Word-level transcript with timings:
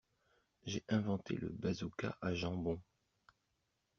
J'ai 0.65 0.83
inventé 0.89 1.35
le 1.35 1.49
bazooka 1.49 2.17
à 2.23 2.33
jambon. 2.33 2.81